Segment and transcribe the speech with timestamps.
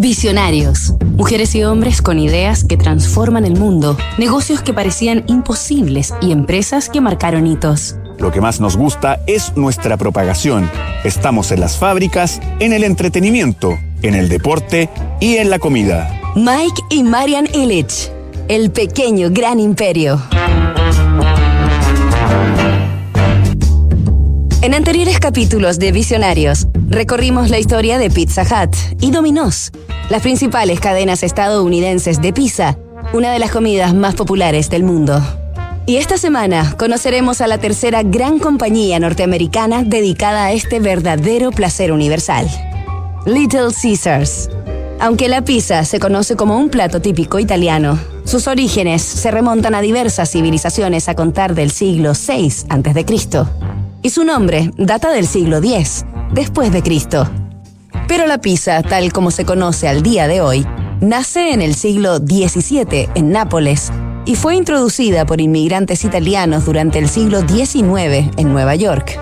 [0.00, 0.94] Visionarios.
[1.14, 6.88] Mujeres y hombres con ideas que transforman el mundo, negocios que parecían imposibles y empresas
[6.88, 7.96] que marcaron hitos.
[8.18, 10.70] Lo que más nos gusta es nuestra propagación.
[11.04, 14.88] Estamos en las fábricas, en el entretenimiento, en el deporte
[15.20, 16.18] y en la comida.
[16.34, 18.10] Mike y Marian Illich.
[18.48, 20.18] El pequeño gran imperio.
[24.62, 29.72] En anteriores capítulos de Visionarios, recorrimos la historia de Pizza Hut y Domino's,
[30.10, 32.76] las principales cadenas estadounidenses de pizza,
[33.14, 35.18] una de las comidas más populares del mundo.
[35.86, 41.90] Y esta semana conoceremos a la tercera gran compañía norteamericana dedicada a este verdadero placer
[41.90, 42.46] universal,
[43.24, 44.50] Little Caesars.
[45.00, 49.80] Aunque la pizza se conoce como un plato típico italiano, sus orígenes se remontan a
[49.80, 53.69] diversas civilizaciones a contar del siglo VI a.C
[54.02, 57.28] y su nombre data del siglo X, después de Cristo.
[58.08, 60.66] Pero la pizza, tal como se conoce al día de hoy,
[61.00, 63.92] nace en el siglo XVII en Nápoles
[64.26, 69.18] y fue introducida por inmigrantes italianos durante el siglo XIX en Nueva York.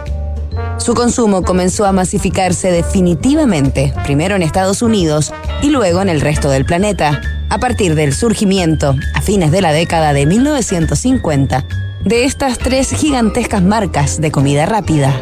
[0.79, 6.51] Su consumo comenzó a masificarse definitivamente, primero en Estados Unidos y luego en el resto
[6.51, 11.65] del planeta, a partir del surgimiento, a fines de la década de 1950,
[12.05, 15.13] de estas tres gigantescas marcas de comida rápida.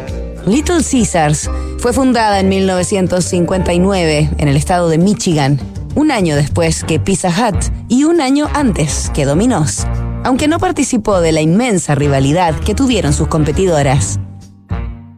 [0.45, 5.59] Little Caesars fue fundada en 1959 en el estado de Michigan,
[5.95, 7.57] un año después que Pizza Hut
[7.89, 9.85] y un año antes que Domino's,
[10.23, 14.19] aunque no participó de la inmensa rivalidad que tuvieron sus competidoras.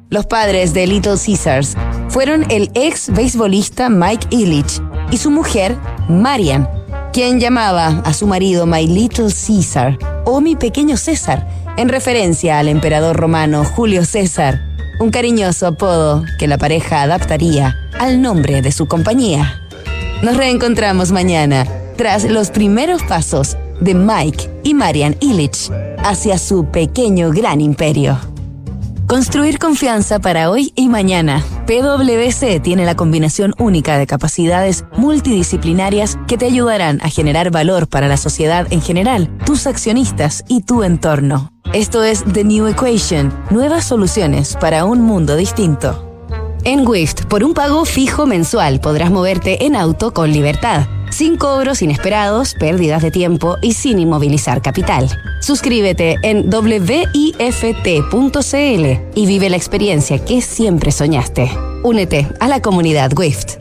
[0.10, 1.76] Los padres de Little Caesars
[2.08, 6.68] fueron el ex beisbolista Mike Illich y su mujer, Marian,
[7.14, 10.00] quien llamaba a su marido My Little Caesar
[10.32, 14.62] o mi pequeño César, en referencia al emperador romano Julio César,
[15.00, 19.62] un cariñoso apodo que la pareja adaptaría al nombre de su compañía.
[20.22, 25.72] Nos reencontramos mañana, tras los primeros pasos de Mike y Marian Illich
[26.04, 28.18] hacia su pequeño gran imperio.
[29.09, 31.43] Construir confianza para hoy y mañana.
[31.65, 38.08] PwC tiene la combinación única de capacidades multidisciplinarias que te ayudarán a generar valor para
[38.08, 41.52] la sociedad en general, tus accionistas y tu entorno.
[41.73, 46.05] Esto es The New Equation, nuevas soluciones para un mundo distinto.
[46.64, 50.86] En Wift, por un pago fijo mensual podrás moverte en auto con libertad
[51.20, 55.10] sin cobros inesperados, pérdidas de tiempo y sin inmovilizar capital.
[55.42, 57.20] Suscríbete en wift.cl
[59.16, 61.52] y vive la experiencia que siempre soñaste.
[61.84, 63.60] Únete a la comunidad WIFT.